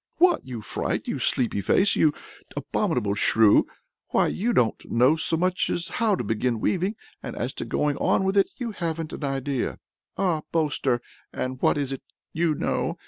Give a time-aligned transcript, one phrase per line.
[0.17, 1.07] "What, you fright!
[1.07, 1.95] you sleepy face!
[1.95, 2.11] you
[2.57, 3.67] abominable shrew!
[4.07, 7.97] why, you don't know so much as how to begin weaving: and as to going
[7.97, 9.77] on with it, you haven't an idea!"
[10.17, 11.03] "Aha, boaster!
[11.31, 12.01] and what is it
[12.33, 12.97] you know?